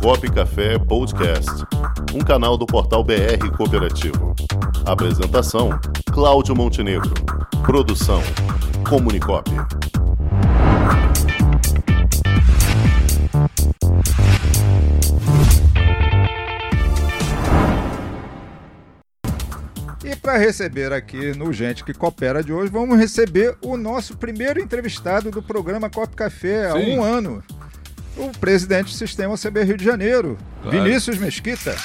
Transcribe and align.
Cop 0.00 0.30
Café 0.30 0.78
Podcast, 0.78 1.50
um 2.14 2.20
canal 2.20 2.56
do 2.56 2.66
portal 2.66 3.02
BR 3.02 3.50
Cooperativo. 3.56 4.34
Apresentação: 4.84 5.70
Cláudio 6.12 6.54
Montenegro. 6.54 7.12
Produção: 7.64 8.22
Comunicop. 8.88 9.50
E 20.04 20.14
para 20.16 20.38
receber 20.38 20.92
aqui 20.92 21.36
no 21.36 21.52
Gente 21.52 21.82
que 21.82 21.92
Coopera 21.92 22.42
de 22.42 22.52
hoje, 22.52 22.70
vamos 22.70 22.98
receber 22.98 23.56
o 23.62 23.76
nosso 23.76 24.16
primeiro 24.16 24.60
entrevistado 24.60 25.30
do 25.30 25.42
programa 25.42 25.90
Cop 25.90 26.14
Café 26.14 26.70
há 26.70 26.74
Sim. 26.74 26.96
um 26.98 27.02
ano. 27.02 27.42
O 28.16 28.30
presidente 28.38 28.86
do 28.86 28.90
Sistema 28.96 29.36
CB 29.36 29.64
Rio 29.64 29.76
de 29.76 29.84
Janeiro, 29.84 30.38
Claro. 30.62 30.82
Vinícius 30.82 31.18
Mesquita. 31.18 31.76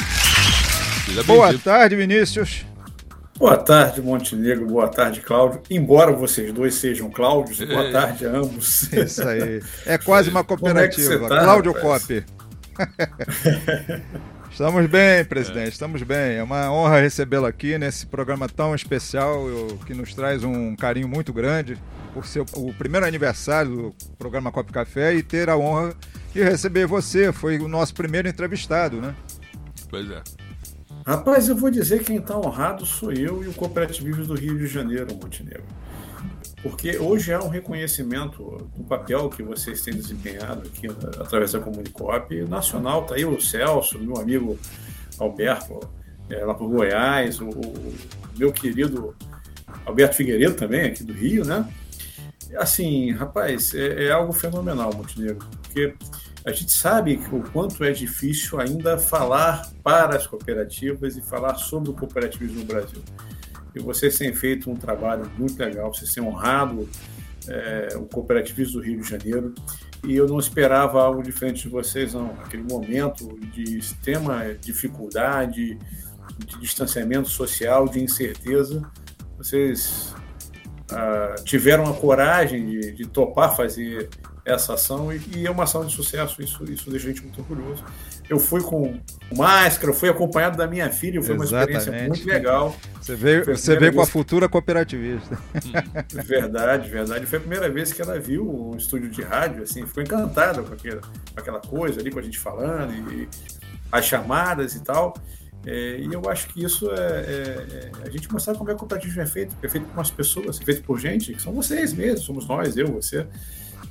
Seja 1.05 1.23
Boa 1.23 1.53
tarde, 1.57 1.95
Vinícius. 1.95 2.65
Boa 3.37 3.57
tarde, 3.57 4.01
Montenegro. 4.01 4.67
Boa 4.67 4.87
tarde, 4.87 5.19
Cláudio. 5.21 5.61
Embora 5.69 6.11
vocês 6.11 6.53
dois 6.53 6.75
sejam 6.75 7.09
Cláudios, 7.09 7.59
boa 7.59 7.87
É. 7.87 7.91
tarde 7.91 8.25
a 8.25 8.29
ambos. 8.29 8.83
Isso 8.93 9.27
aí. 9.27 9.61
É 9.85 9.97
quase 9.97 10.29
uma 10.29 10.41
é 10.41 10.43
cooperativa. 10.43 11.17
você 11.17 11.27
tá, 11.27 11.43
Cláudio? 11.43 11.73
Cop. 11.73 12.23
Estamos 14.51 14.85
bem, 14.87 15.23
presidente, 15.25 15.71
estamos 15.71 16.03
bem. 16.03 16.35
É 16.37 16.43
uma 16.43 16.69
honra 16.71 16.99
recebê-lo 16.99 17.45
aqui 17.45 17.77
nesse 17.77 18.05
programa 18.05 18.49
tão 18.49 18.75
especial 18.75 19.45
que 19.85 19.93
nos 19.93 20.13
traz 20.13 20.43
um 20.43 20.75
carinho 20.75 21.07
muito 21.07 21.31
grande 21.31 21.77
por 22.13 22.25
ser 22.27 22.43
o 22.55 22.73
primeiro 22.73 23.05
aniversário 23.05 23.71
do 23.71 23.95
programa 24.19 24.51
Copo 24.51 24.71
Café 24.73 25.13
e 25.15 25.23
ter 25.23 25.49
a 25.49 25.55
honra 25.57 25.93
de 26.33 26.43
receber 26.43 26.85
você. 26.85 27.31
Foi 27.31 27.59
o 27.59 27.67
nosso 27.67 27.93
primeiro 27.93 28.27
entrevistado, 28.27 29.01
né? 29.01 29.15
Pois 29.89 30.09
é. 30.09 30.21
Rapaz, 31.05 31.49
eu 31.49 31.55
vou 31.55 31.71
dizer 31.71 31.99
que 31.99 32.05
quem 32.05 32.17
está 32.17 32.37
honrado 32.37 32.85
sou 32.85 33.11
eu 33.11 33.43
e 33.43 33.47
o 33.47 33.53
Cooperativismo 33.53 34.25
do 34.25 34.35
Rio 34.35 34.57
de 34.57 34.67
Janeiro, 34.67 35.07
Montenegro. 35.15 35.63
Porque 36.61 36.97
hoje 36.97 37.33
há 37.33 37.41
um 37.41 37.49
reconhecimento 37.49 38.69
do 38.75 38.83
papel 38.83 39.27
que 39.29 39.41
vocês 39.41 39.81
têm 39.81 39.95
desempenhado 39.95 40.67
aqui 40.67 40.87
através 41.19 41.53
da 41.53 41.59
Comunicop 41.59 42.35
nacional. 42.43 43.01
Está 43.01 43.15
aí 43.15 43.25
o 43.25 43.41
Celso, 43.41 43.97
meu 43.97 44.17
amigo 44.17 44.59
Alberto, 45.17 45.79
é, 46.29 46.45
lá 46.45 46.53
por 46.53 46.69
Goiás, 46.69 47.41
o, 47.41 47.49
o 47.49 47.93
meu 48.37 48.51
querido 48.51 49.15
Alberto 49.85 50.15
Figueiredo 50.15 50.53
também, 50.53 50.81
aqui 50.81 51.03
do 51.03 51.13
Rio, 51.13 51.43
né? 51.43 51.67
Assim, 52.57 53.11
rapaz, 53.11 53.73
é, 53.73 54.05
é 54.05 54.11
algo 54.11 54.31
fenomenal, 54.31 54.93
Montenegro, 54.93 55.47
porque 55.63 55.95
a 56.43 56.51
gente 56.51 56.71
sabe 56.71 57.21
o 57.31 57.41
quanto 57.51 57.83
é 57.83 57.91
difícil 57.91 58.59
ainda 58.59 58.97
falar 58.97 59.69
para 59.83 60.15
as 60.15 60.25
cooperativas 60.25 61.15
e 61.15 61.21
falar 61.21 61.55
sobre 61.55 61.91
o 61.91 61.93
cooperativismo 61.93 62.59
no 62.59 62.65
Brasil. 62.65 63.01
E 63.75 63.79
vocês 63.79 64.17
têm 64.17 64.33
feito 64.33 64.69
um 64.69 64.75
trabalho 64.75 65.29
muito 65.37 65.57
legal, 65.59 65.93
vocês 65.93 66.11
têm 66.13 66.23
honrado 66.23 66.89
é, 67.47 67.89
o 67.95 68.05
cooperativismo 68.05 68.79
do 68.79 68.85
Rio 68.85 69.01
de 69.01 69.09
Janeiro. 69.09 69.53
E 70.03 70.15
eu 70.15 70.27
não 70.27 70.39
esperava 70.39 71.01
algo 71.01 71.21
diferente 71.21 71.63
de 71.63 71.69
vocês, 71.69 72.13
não. 72.13 72.31
Aquele 72.43 72.63
momento 72.63 73.37
de 73.53 73.77
extrema 73.77 74.55
dificuldade, 74.59 75.77
de 76.37 76.59
distanciamento 76.59 77.29
social, 77.29 77.87
de 77.87 78.01
incerteza, 78.01 78.81
vocês 79.37 80.15
ah, 80.91 81.35
tiveram 81.43 81.85
a 81.85 81.93
coragem 81.93 82.65
de, 82.65 82.91
de 82.93 83.07
topar 83.07 83.55
fazer 83.55 84.09
essa 84.43 84.73
ação 84.73 85.13
e, 85.13 85.21
e 85.35 85.45
é 85.47 85.51
uma 85.51 85.63
ação 85.65 85.85
de 85.85 85.93
sucesso, 85.93 86.41
isso, 86.41 86.63
isso 86.63 86.89
deixa 86.89 87.07
a 87.07 87.09
gente 87.11 87.21
muito 87.23 87.39
orgulhoso. 87.39 87.83
Eu 88.29 88.39
fui 88.39 88.61
com 88.61 88.99
máscara, 89.35 89.93
fui 89.93 90.07
acompanhado 90.09 90.57
da 90.57 90.65
minha 90.65 90.89
filha, 90.89 91.21
foi 91.21 91.35
uma 91.35 91.43
experiência 91.43 91.89
Exatamente. 91.89 92.07
muito 92.09 92.27
legal. 92.27 92.75
Você 93.01 93.15
veio, 93.15 93.45
você 93.45 93.75
veio 93.77 93.93
com 93.93 93.99
a 93.99 94.03
vez- 94.03 94.09
futura 94.13 94.47
cooperativista. 94.47 95.37
Verdade, 96.25 96.89
verdade. 96.89 97.25
Foi 97.25 97.37
a 97.37 97.41
primeira 97.41 97.69
vez 97.69 97.91
que 97.93 98.01
ela 98.01 98.19
viu 98.19 98.49
um 98.49 98.75
estúdio 98.77 99.09
de 99.09 99.21
rádio, 99.21 99.63
assim, 99.63 99.85
ficou 99.85 100.01
encantada 100.03 100.63
com 100.63 100.73
aquela, 100.73 101.01
com 101.01 101.39
aquela 101.39 101.59
coisa 101.59 101.99
ali, 101.99 102.09
com 102.11 102.19
a 102.19 102.21
gente 102.21 102.39
falando, 102.39 102.93
e 103.11 103.27
as 103.91 104.05
chamadas 104.05 104.75
e 104.75 104.79
tal. 104.81 105.13
É, 105.65 105.97
e 105.99 106.11
eu 106.11 106.21
acho 106.27 106.47
que 106.47 106.63
isso 106.63 106.89
é, 106.89 106.95
é- 106.95 107.91
é 108.03 108.07
a 108.07 108.09
gente 108.09 108.31
mostrar 108.31 108.55
como 108.55 108.69
é 108.69 108.73
que 108.73 108.77
o 108.77 108.79
cooperativismo 108.79 109.21
é 109.21 109.25
feito, 109.27 109.55
é 109.61 109.67
feito 109.69 109.85
por 109.85 109.93
umas 109.97 110.09
pessoas, 110.09 110.59
é 110.59 110.63
feito 110.65 110.81
por 110.83 110.99
gente, 110.99 111.33
que 111.33 111.41
são 111.41 111.53
vocês 111.53 111.93
mesmos, 111.93 112.21
somos 112.23 112.47
nós, 112.47 112.75
eu, 112.77 112.87
você. 112.87 113.27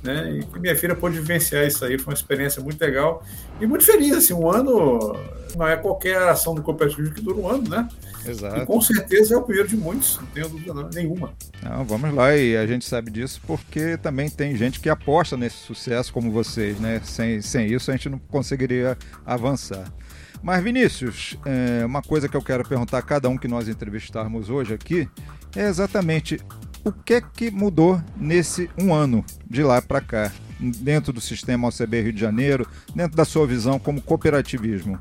Né? 0.03 0.39
E 0.55 0.59
minha 0.59 0.75
filha 0.75 0.95
pôde 0.95 1.19
vivenciar 1.19 1.65
isso 1.65 1.85
aí, 1.85 1.97
foi 1.99 2.11
uma 2.13 2.17
experiência 2.17 2.61
muito 2.61 2.81
legal 2.81 3.23
e 3.59 3.67
muito 3.67 3.83
feliz. 3.83 4.13
Assim, 4.13 4.33
um 4.33 4.49
ano 4.49 5.15
não 5.55 5.67
é 5.67 5.75
qualquer 5.77 6.17
ação 6.23 6.55
do 6.55 6.61
cooperativismo 6.63 7.13
que 7.13 7.21
dura 7.21 7.37
um 7.37 7.47
ano, 7.47 7.69
né? 7.69 7.87
E 8.25 8.29
Exato. 8.29 8.65
com 8.65 8.81
certeza 8.81 9.33
é 9.35 9.37
o 9.37 9.41
primeiro 9.43 9.67
de 9.69 9.75
muitos, 9.77 10.17
não 10.17 10.25
tenho 10.27 10.49
dúvida 10.49 10.73
não- 10.73 10.89
nenhuma. 10.89 11.33
Não, 11.61 11.83
vamos 11.85 12.13
lá, 12.13 12.35
e 12.35 12.55
a 12.57 12.65
gente 12.65 12.85
sabe 12.85 13.11
disso 13.11 13.41
porque 13.45 13.97
também 13.97 14.29
tem 14.29 14.55
gente 14.55 14.79
que 14.79 14.89
aposta 14.89 15.35
nesse 15.37 15.57
sucesso 15.57 16.11
como 16.13 16.31
vocês, 16.31 16.79
né? 16.79 17.01
Sem, 17.03 17.41
sem 17.41 17.67
isso 17.71 17.91
a 17.91 17.95
gente 17.95 18.09
não 18.09 18.17
conseguiria 18.17 18.97
avançar. 19.25 19.91
Mas 20.41 20.63
Vinícius, 20.63 21.37
é, 21.45 21.85
uma 21.85 22.01
coisa 22.01 22.27
que 22.27 22.35
eu 22.35 22.41
quero 22.41 22.67
perguntar 22.67 22.97
a 22.97 23.01
cada 23.03 23.29
um 23.29 23.37
que 23.37 23.47
nós 23.47 23.67
entrevistarmos 23.67 24.49
hoje 24.49 24.73
aqui 24.73 25.07
é 25.55 25.67
exatamente 25.67 26.39
o 26.83 26.91
que 26.91 27.15
é 27.15 27.21
que 27.21 27.51
mudou 27.51 28.01
nesse 28.15 28.69
um 28.77 28.93
ano 28.93 29.23
de 29.49 29.63
lá 29.63 29.81
para 29.81 30.01
cá, 30.01 30.31
dentro 30.59 31.13
do 31.13 31.21
sistema 31.21 31.67
OCB 31.67 32.01
Rio 32.01 32.13
de 32.13 32.19
Janeiro, 32.19 32.67
dentro 32.95 33.15
da 33.15 33.25
sua 33.25 33.45
visão 33.45 33.79
como 33.79 34.01
cooperativismo. 34.01 34.99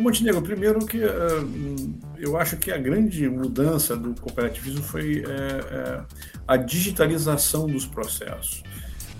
Montenegro, 0.00 0.40
primeiro 0.42 0.86
que 0.86 1.02
ah, 1.02 1.40
hum, 1.42 1.98
eu 2.16 2.36
acho 2.36 2.56
que 2.56 2.70
a 2.70 2.78
grande 2.78 3.28
mudança 3.28 3.96
do 3.96 4.14
cooperativismo 4.20 4.82
foi 4.82 5.24
é, 5.26 5.30
é, 5.30 6.00
a 6.46 6.56
digitalização 6.56 7.66
dos 7.66 7.84
processos. 7.84 8.62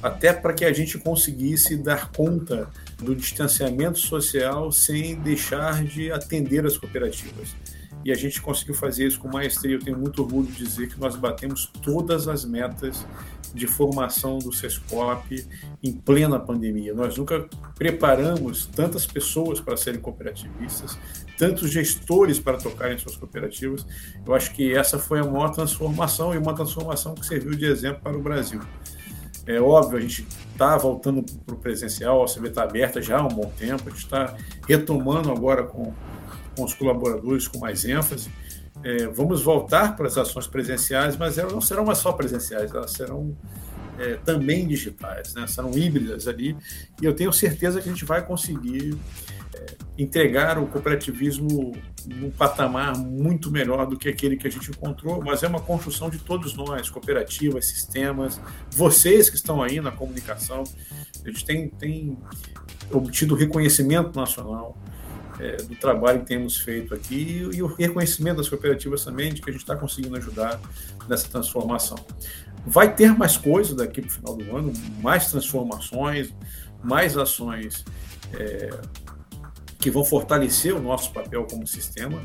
Até 0.01 0.33
para 0.33 0.53
que 0.53 0.65
a 0.65 0.73
gente 0.73 0.97
conseguisse 0.97 1.77
dar 1.77 2.13
conta 2.13 2.69
do 3.03 3.17
distanciamento 3.17 3.99
social 3.99 4.71
sem 4.71 5.17
deixar 5.17 5.83
de 5.83 6.13
atender 6.13 6.65
as 6.65 6.77
cooperativas. 6.77 7.57
E 8.05 8.13
a 8.13 8.15
gente 8.15 8.41
conseguiu 8.41 8.75
fazer 8.75 9.07
isso 9.07 9.19
com 9.19 9.29
maestria. 9.29 9.75
Eu 9.75 9.81
tenho 9.81 9.99
muito 9.99 10.23
orgulho 10.23 10.47
de 10.47 10.65
dizer 10.65 10.89
que 10.89 10.99
nós 11.01 11.17
batemos 11.17 11.67
todas 11.83 12.29
as 12.29 12.45
metas 12.45 13.05
de 13.55 13.67
formação 13.67 14.39
do 14.39 14.53
SESCOP 14.53 15.47
em 15.83 15.93
plena 15.93 16.39
pandemia. 16.39 16.95
Nós 16.95 17.17
nunca 17.17 17.49
preparamos 17.75 18.67
tantas 18.67 19.07
pessoas 19.07 19.61
para 19.61 19.77
serem 19.77 20.01
cooperativistas, 20.01 20.99
tantos 21.37 21.71
gestores 21.71 22.39
para 22.39 22.59
tocarem 22.59 22.99
suas 22.99 23.17
cooperativas. 23.17 23.87
Eu 24.27 24.35
acho 24.35 24.55
que 24.55 24.75
essa 24.75 24.99
foi 24.99 25.21
a 25.21 25.25
maior 25.25 25.51
transformação 25.51 26.35
e 26.35 26.39
uma 26.39 26.55
transformação 26.55 27.15
que 27.15 27.27
serviu 27.27 27.53
de 27.53 27.65
exemplo 27.65 28.01
para 28.03 28.17
o 28.17 28.23
Brasil. 28.23 28.61
É 29.47 29.59
óbvio, 29.59 29.97
a 29.97 30.01
gente 30.03 30.27
está 30.53 30.77
voltando 30.77 31.25
para 31.47 31.55
o 31.55 31.59
presencial, 31.59 32.21
a 32.21 32.25
OCB 32.25 32.49
está 32.49 32.65
aberta 32.65 33.01
já 33.01 33.19
há 33.19 33.25
um 33.25 33.29
bom 33.29 33.51
tempo, 33.59 33.85
a 33.87 33.91
gente 33.91 34.05
está 34.05 34.37
retomando 34.69 35.33
agora 35.33 35.63
com, 35.63 35.95
com 36.59 36.65
os 36.65 36.75
colaboradores 36.75 37.47
com 37.47 37.59
mais 37.59 37.85
ênfase. 37.85 38.29
É, 38.83 39.07
vamos 39.07 39.43
voltar 39.43 39.97
para 39.97 40.09
as 40.09 40.19
ações 40.19 40.49
presenciais, 40.49 41.17
mas 41.17 41.39
elas 41.39 41.53
não 41.53 41.61
serão 41.61 41.85
mais 41.85 41.99
só 41.99 42.13
presenciais, 42.13 42.73
elas 42.73 42.91
serão 42.91 43.37
é, 43.99 44.17
também 44.17 44.67
digitais, 44.67 45.35
né? 45.35 45.47
serão 45.47 45.71
híbridas 45.77 46.27
ali, 46.27 46.57
e 47.01 47.05
eu 47.05 47.15
tenho 47.15 47.33
certeza 47.33 47.81
que 47.81 47.89
a 47.89 47.93
gente 47.93 48.05
vai 48.05 48.25
conseguir 48.25 48.97
é, 49.55 49.67
entregar 49.97 50.59
o 50.59 50.67
cooperativismo 50.67 51.77
num 52.07 52.31
patamar 52.31 52.97
muito 52.97 53.51
melhor 53.51 53.87
do 53.87 53.97
que 53.97 54.09
aquele 54.09 54.37
que 54.37 54.47
a 54.47 54.51
gente 54.51 54.71
encontrou, 54.71 55.23
mas 55.25 55.43
é 55.43 55.49
uma 55.49 55.61
construção 55.61 56.09
de 56.09 56.19
todos 56.19 56.55
nós, 56.55 56.89
cooperativas, 56.89 57.67
sistemas, 57.67 58.41
vocês 58.71 59.29
que 59.29 59.37
estão 59.37 59.61
aí 59.61 59.81
na 59.81 59.91
comunicação, 59.91 60.63
a 61.25 61.29
gente 61.29 61.45
tem, 61.45 61.69
tem 61.69 62.17
obtido 62.93 63.35
reconhecimento 63.35 64.17
nacional 64.17 64.77
é, 65.39 65.57
do 65.57 65.75
trabalho 65.77 66.21
que 66.21 66.27
temos 66.27 66.57
feito 66.57 66.95
aqui 66.95 67.49
e 67.53 67.63
o 67.63 67.67
reconhecimento 67.67 68.39
das 68.39 68.49
cooperativas 68.49 69.05
também 69.05 69.33
de 69.33 69.41
que 69.41 69.49
a 69.49 69.53
gente 69.53 69.63
está 69.63 69.77
conseguindo 69.77 70.17
ajudar 70.17 70.61
nessa 71.09 71.29
transformação. 71.29 71.99
Vai 72.67 72.95
ter 72.95 73.17
mais 73.17 73.37
coisas 73.37 73.75
daqui 73.75 74.03
para 74.03 74.09
o 74.09 74.13
final 74.13 74.37
do 74.37 74.57
ano, 74.57 74.73
mais 75.01 75.31
transformações, 75.31 76.35
mais 76.83 77.17
ações 77.17 77.85
é, 78.35 78.71
que 79.79 79.91
vão 79.91 80.05
fortalecer 80.05 80.75
o 80.75 80.81
nosso 80.81 81.13
papel 81.13 81.47
como 81.49 81.67
sistema 81.67 82.21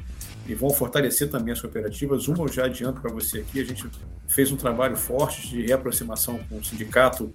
e 0.48 0.54
vão 0.54 0.72
fortalecer 0.72 1.30
também 1.30 1.54
as 1.54 1.62
cooperativas. 1.62 2.28
Uma 2.28 2.44
eu 2.44 2.48
já 2.48 2.66
adianto 2.66 3.00
para 3.00 3.12
você 3.12 3.40
aqui, 3.40 3.62
a 3.62 3.66
gente 3.66 3.90
fez 4.28 4.52
um 4.52 4.58
trabalho 4.58 4.98
forte 4.98 5.48
de 5.48 5.62
reaproximação 5.66 6.40
com 6.50 6.58
o 6.58 6.64
sindicato 6.64 7.34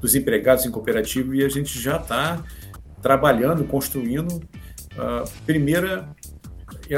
dos 0.00 0.14
empregados 0.14 0.64
em 0.64 0.70
cooperativa 0.70 1.34
e 1.36 1.44
a 1.44 1.48
gente 1.48 1.78
já 1.78 1.96
está 1.96 2.42
trabalhando, 3.02 3.64
construindo 3.64 4.40
a 4.98 5.24
primeira. 5.44 6.08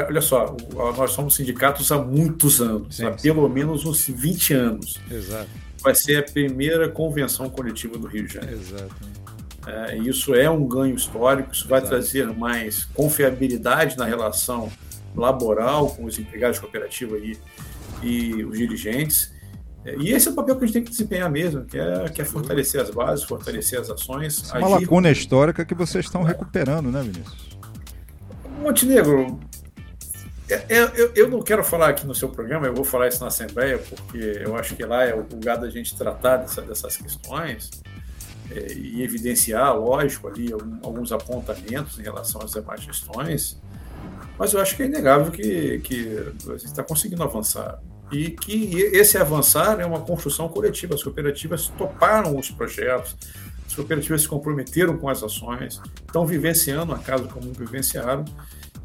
Olha 0.07 0.21
só, 0.21 0.55
nós 0.95 1.11
somos 1.11 1.35
sindicatos 1.35 1.91
há 1.91 1.97
muitos 1.97 2.61
anos, 2.61 2.95
Sim, 2.97 3.05
há 3.05 3.17
sim. 3.17 3.33
pelo 3.33 3.49
menos 3.49 3.85
uns 3.85 4.07
20 4.07 4.53
anos. 4.53 4.99
Exato, 5.09 5.49
Vai 5.81 5.95
ser 5.95 6.17
a 6.17 6.23
primeira 6.23 6.89
convenção 6.89 7.49
coletiva 7.49 7.97
do 7.97 8.05
Rio 8.05 8.27
de 8.27 8.33
Janeiro. 8.35 8.59
exato. 8.59 8.95
É, 9.67 9.97
isso 9.97 10.33
é 10.35 10.49
um 10.49 10.67
ganho 10.67 10.95
histórico, 10.95 11.51
isso 11.51 11.67
vai 11.67 11.79
Exato. 11.79 11.95
trazer 11.95 12.27
mais 12.33 12.85
confiabilidade 12.85 13.97
na 13.97 14.05
relação 14.05 14.71
laboral 15.15 15.89
com 15.89 16.05
os 16.05 16.17
empregados 16.19 16.57
de 16.57 16.61
cooperativa 16.61 17.17
e, 17.17 17.37
e 18.03 18.43
os 18.43 18.57
dirigentes. 18.57 19.31
É, 19.85 19.95
e 19.97 20.11
esse 20.11 20.27
é 20.27 20.31
o 20.31 20.35
papel 20.35 20.55
que 20.55 20.63
a 20.63 20.67
gente 20.67 20.73
tem 20.73 20.83
que 20.83 20.91
desempenhar 20.91 21.29
mesmo, 21.31 21.65
que 21.65 21.77
é, 21.79 22.09
que 22.09 22.21
é 22.21 22.25
fortalecer 22.25 22.81
as 22.81 22.89
bases, 22.89 23.25
fortalecer 23.25 23.79
as 23.79 23.89
ações. 23.89 24.49
É 24.53 24.57
uma 24.59 24.67
lacuna 24.67 25.09
histórica 25.09 25.65
que 25.65 25.73
vocês 25.73 26.05
estão 26.05 26.21
recuperando, 26.23 26.91
né, 26.91 27.01
Vinícius? 27.01 27.58
Montenegro, 28.69 29.39
é, 30.47 30.63
eu, 30.95 31.11
eu, 31.15 31.27
não 31.27 31.41
quero 31.41 31.63
falar 31.63 31.89
aqui 31.89 32.05
no 32.05 32.13
seu 32.13 32.29
programa, 32.29 32.67
eu 32.67 32.73
vou 32.73 32.85
falar 32.85 33.07
isso 33.07 33.19
na 33.19 33.27
Assembleia, 33.27 33.79
porque 33.79 34.43
eu 34.45 34.55
acho 34.55 34.75
que 34.75 34.85
lá 34.85 35.03
é 35.03 35.15
o 35.15 35.21
lugar 35.21 35.57
da 35.57 35.67
gente 35.71 35.97
tratar 35.97 36.37
dessa, 36.37 36.61
dessas 36.61 36.95
questões 36.95 37.71
é, 38.51 38.73
e 38.73 39.01
evidenciar, 39.01 39.75
lógico, 39.75 40.27
ali 40.27 40.53
alguns 40.83 41.11
apontamentos 41.11 41.97
em 41.97 42.03
relação 42.03 42.43
às 42.43 42.51
demais 42.51 42.85
questões, 42.85 43.59
mas 44.37 44.53
eu 44.53 44.61
acho 44.61 44.75
que 44.75 44.83
é 44.83 44.85
inegável 44.85 45.31
que, 45.31 45.79
que 45.79 46.31
a 46.47 46.51
gente 46.51 46.65
está 46.65 46.83
conseguindo 46.83 47.23
avançar 47.23 47.81
e 48.11 48.29
que 48.29 48.75
esse 48.93 49.17
avançar 49.17 49.79
é 49.79 49.85
uma 49.85 50.01
construção 50.01 50.47
coletiva. 50.47 50.93
As 50.93 51.03
cooperativas 51.03 51.69
toparam 51.69 52.37
os 52.37 52.51
projetos, 52.51 53.15
as 53.65 53.75
cooperativas 53.75 54.21
se 54.23 54.27
comprometeram 54.27 54.97
com 54.97 55.07
as 55.09 55.21
ações, 55.21 55.81
estão 56.07 56.25
vivenciando 56.25 56.91
a 56.91 56.97
casa 56.97 57.25
como 57.25 57.51
vivenciaram, 57.53 58.25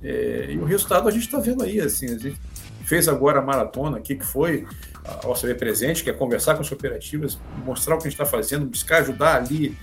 é, 0.04 0.52
e 0.52 0.58
o 0.58 0.64
resultado 0.64 1.08
a 1.08 1.10
gente 1.10 1.24
está 1.24 1.40
vendo 1.40 1.62
aí. 1.62 1.80
Assim, 1.80 2.06
a 2.06 2.18
gente 2.18 2.38
fez 2.84 3.08
agora 3.08 3.38
a 3.38 3.42
maratona 3.42 3.96
aqui, 3.96 4.14
que 4.14 4.24
foi 4.24 4.66
a 5.02 5.26
OCB 5.28 5.54
Presente, 5.54 6.04
que 6.04 6.10
é 6.10 6.12
conversar 6.12 6.54
com 6.54 6.60
as 6.60 6.68
cooperativas, 6.68 7.38
mostrar 7.64 7.94
o 7.94 7.98
que 7.98 8.06
a 8.06 8.10
gente 8.10 8.20
está 8.20 8.26
fazendo, 8.26 8.66
buscar 8.66 8.98
ajudar 8.98 9.36
ali 9.36 9.76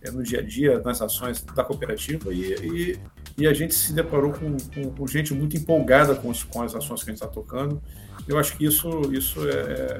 é, 0.00 0.10
no 0.10 0.22
dia 0.22 0.40
a 0.40 0.42
dia, 0.42 0.80
nas 0.80 1.02
ações 1.02 1.42
da 1.42 1.62
cooperativa, 1.62 2.32
e, 2.32 2.54
e, 2.54 3.00
e 3.36 3.46
a 3.46 3.52
gente 3.52 3.74
se 3.74 3.92
deparou 3.92 4.32
com, 4.32 4.56
com, 4.56 4.90
com, 4.90 5.06
gente 5.06 5.34
muito 5.34 5.56
empolgada 5.56 6.14
com, 6.14 6.30
os, 6.30 6.42
com 6.42 6.62
as 6.62 6.74
ações 6.74 7.02
que 7.02 7.10
a 7.10 7.12
gente 7.12 7.22
está 7.22 7.28
tocando. 7.32 7.82
Eu 8.26 8.38
acho 8.38 8.56
que 8.56 8.64
isso, 8.64 8.88
isso 9.12 9.40
é, 9.48 9.98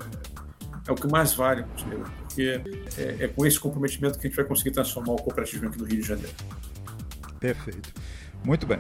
é 0.87 0.93
o 0.93 0.95
que 0.95 1.07
mais 1.07 1.35
vale, 1.35 1.65
porque 1.65 2.63
é, 2.97 3.25
é, 3.25 3.29
com 3.29 3.45
esse 3.45 3.61
comprometimento 3.61 4.19
que 4.19 4.27
a 4.27 4.31
gente 4.31 4.37
vai 4.37 4.47
conseguir 4.47 4.71
transformar 4.71 5.13
o 5.13 5.17
cooperativismo 5.17 5.69
aqui 5.69 5.79
do 5.79 5.85
Rio 5.85 6.01
de 6.01 6.07
Janeiro. 6.07 6.33
Perfeito. 7.39 7.93
Muito 8.45 8.67
bem. 8.67 8.79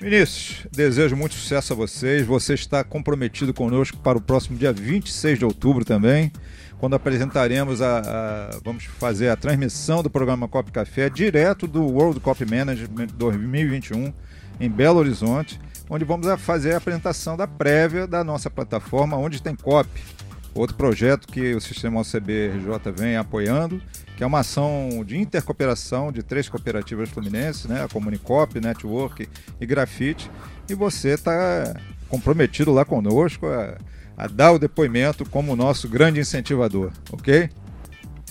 Vinícius, 0.00 0.64
desejo 0.70 1.16
muito 1.16 1.34
sucesso 1.34 1.72
a 1.72 1.76
vocês. 1.76 2.24
Você 2.24 2.54
está 2.54 2.84
comprometido 2.84 3.52
conosco 3.52 3.96
para 3.98 4.16
o 4.16 4.20
próximo 4.20 4.56
dia 4.56 4.72
26 4.72 5.40
de 5.40 5.44
outubro 5.44 5.84
também, 5.84 6.30
quando 6.78 6.94
apresentaremos 6.94 7.82
a, 7.82 7.98
a 7.98 8.58
vamos 8.64 8.84
fazer 8.84 9.28
a 9.28 9.36
transmissão 9.36 10.00
do 10.00 10.08
programa 10.08 10.46
Cop 10.46 10.70
Café 10.70 11.10
direto 11.10 11.66
do 11.66 11.82
World 11.82 12.20
Cop 12.20 12.44
Management 12.44 13.08
2021 13.16 14.12
em 14.60 14.70
Belo 14.70 15.00
Horizonte, 15.00 15.60
onde 15.90 16.04
vamos 16.04 16.28
fazer 16.42 16.74
a 16.74 16.76
apresentação 16.76 17.36
da 17.36 17.48
prévia 17.48 18.06
da 18.06 18.22
nossa 18.22 18.48
plataforma, 18.48 19.16
onde 19.16 19.42
tem 19.42 19.56
COP, 19.56 19.88
outro 20.54 20.76
projeto 20.76 21.26
que 21.26 21.54
o 21.54 21.60
Sistema 21.60 22.00
OCB-RJ 22.00 22.92
vem 22.96 23.16
apoiando, 23.16 23.80
que 24.16 24.24
é 24.24 24.26
uma 24.26 24.40
ação 24.40 25.04
de 25.06 25.16
intercooperação 25.16 26.10
de 26.10 26.22
três 26.22 26.48
cooperativas 26.48 27.08
fluminenses, 27.10 27.66
né? 27.66 27.82
a 27.84 27.88
Comunicop, 27.88 28.60
Network 28.60 29.28
e 29.60 29.66
Grafite, 29.66 30.30
e 30.68 30.74
você 30.74 31.10
está 31.10 31.74
comprometido 32.08 32.72
lá 32.72 32.84
conosco 32.84 33.46
a, 33.46 33.76
a 34.16 34.26
dar 34.26 34.52
o 34.52 34.58
depoimento 34.58 35.28
como 35.28 35.54
nosso 35.54 35.88
grande 35.88 36.20
incentivador, 36.20 36.90
ok? 37.12 37.50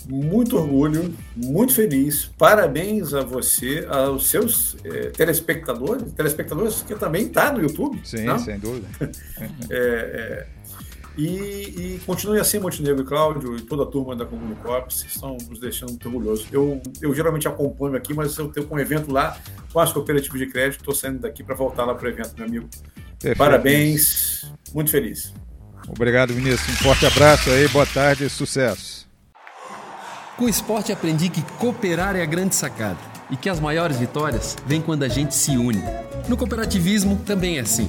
muito 0.08 0.56
orgulho, 0.56 1.14
muito 1.36 1.74
feliz. 1.74 2.30
Parabéns 2.38 3.12
a 3.12 3.22
você, 3.22 3.86
aos 3.88 4.26
seus 4.28 4.76
é, 4.82 5.10
telespectadores, 5.10 6.12
telespectadores 6.12 6.82
que 6.82 6.94
também 6.94 7.26
está 7.26 7.52
no 7.52 7.60
YouTube. 7.60 8.00
Sim, 8.04 8.24
não? 8.24 8.38
sem 8.38 8.58
dúvida. 8.58 8.88
é, 9.70 9.76
é, 9.76 10.46
e, 11.18 11.96
e, 11.96 12.00
continue 12.06 12.38
assim, 12.38 12.60
Montenegro 12.60 13.02
e 13.02 13.04
Cláudio 13.04 13.56
e 13.56 13.60
toda 13.62 13.82
a 13.82 13.86
turma 13.86 14.14
da 14.14 14.24
Comunicop, 14.24 14.94
vocês 14.94 15.12
estão 15.12 15.36
nos 15.50 15.58
deixando 15.58 15.88
muito 15.88 16.06
orgulhosos. 16.06 16.46
Eu, 16.52 16.80
eu 17.02 17.12
geralmente 17.12 17.48
acompanho 17.48 17.96
aqui, 17.96 18.14
mas 18.14 18.38
eu 18.38 18.46
tenho 18.48 18.68
um 18.70 18.78
evento 18.78 19.12
lá 19.12 19.36
com 19.72 19.80
as 19.80 19.92
cooperativas 19.92 20.38
de 20.38 20.46
crédito, 20.46 20.78
estou 20.78 20.94
saindo 20.94 21.18
daqui 21.18 21.42
para 21.42 21.56
voltar 21.56 21.84
lá 21.84 21.92
para 21.92 22.06
o 22.06 22.08
evento, 22.08 22.34
meu 22.36 22.46
amigo. 22.46 22.68
Perfeito. 23.18 23.36
Parabéns, 23.36 24.48
muito 24.72 24.92
feliz. 24.92 25.34
Obrigado, 25.88 26.32
Vinícius. 26.32 26.68
Um 26.68 26.84
forte 26.84 27.04
abraço 27.04 27.50
aí, 27.50 27.66
boa 27.66 27.86
tarde 27.86 28.24
e 28.24 28.30
sucesso. 28.30 29.08
Com 30.36 30.44
o 30.44 30.48
esporte 30.48 30.92
aprendi 30.92 31.28
que 31.28 31.42
cooperar 31.58 32.14
é 32.14 32.22
a 32.22 32.26
grande 32.26 32.54
sacada 32.54 32.98
e 33.28 33.36
que 33.36 33.48
as 33.48 33.58
maiores 33.58 33.98
vitórias 33.98 34.56
vêm 34.64 34.80
quando 34.80 35.02
a 35.02 35.08
gente 35.08 35.34
se 35.34 35.56
une. 35.56 35.82
No 36.28 36.36
cooperativismo 36.36 37.16
também 37.26 37.58
é 37.58 37.60
assim. 37.60 37.88